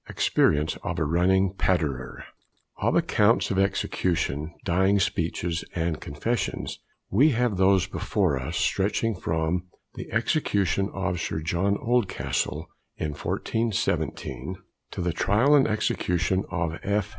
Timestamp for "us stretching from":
8.39-9.67